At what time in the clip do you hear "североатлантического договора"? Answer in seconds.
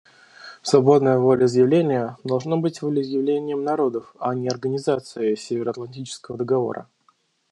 5.35-6.87